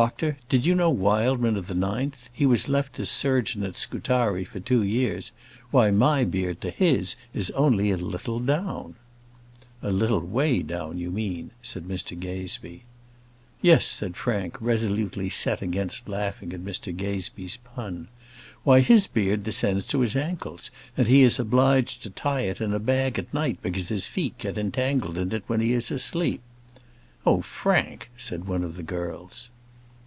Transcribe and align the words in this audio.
"Doctor, 0.00 0.38
did 0.48 0.64
you 0.64 0.74
know 0.74 0.88
Wildman 0.88 1.54
of 1.54 1.66
the 1.66 1.74
9th? 1.74 2.30
He 2.32 2.46
was 2.46 2.66
left 2.66 2.98
as 2.98 3.10
surgeon 3.10 3.62
at 3.62 3.76
Scutari 3.76 4.42
for 4.42 4.58
two 4.58 4.82
years. 4.82 5.32
Why, 5.70 5.90
my 5.90 6.24
beard 6.24 6.62
to 6.62 6.70
his 6.70 7.14
is 7.34 7.50
only 7.50 7.90
a 7.90 7.98
little 7.98 8.40
down." 8.40 8.94
"A 9.82 9.90
little 9.92 10.20
way 10.22 10.62
down, 10.62 10.96
you 10.96 11.10
mean," 11.10 11.50
said 11.60 11.84
Mr 11.86 12.18
Gazebee. 12.18 12.84
"Yes," 13.60 13.84
said 13.86 14.16
Frank, 14.16 14.56
resolutely 14.62 15.28
set 15.28 15.60
against 15.60 16.08
laughing 16.08 16.54
at 16.54 16.64
Mr 16.64 16.96
Gazebee's 16.96 17.58
pun. 17.58 18.08
"Why, 18.64 18.80
his 18.80 19.06
beard 19.06 19.42
descends 19.42 19.84
to 19.88 20.00
his 20.00 20.16
ankles, 20.16 20.70
and 20.96 21.06
he 21.06 21.20
is 21.20 21.38
obliged 21.38 22.02
to 22.04 22.08
tie 22.08 22.40
it 22.40 22.62
in 22.62 22.72
a 22.72 22.78
bag 22.78 23.18
at 23.18 23.34
night, 23.34 23.58
because 23.60 23.90
his 23.90 24.06
feet 24.06 24.38
get 24.38 24.56
entangled 24.56 25.18
in 25.18 25.32
it 25.34 25.44
when 25.48 25.60
he 25.60 25.74
is 25.74 25.90
asleep!" 25.90 26.40
"Oh, 27.26 27.42
Frank!" 27.42 28.08
said 28.16 28.46
one 28.46 28.64
of 28.64 28.76
the 28.78 28.82
girls. 28.82 29.50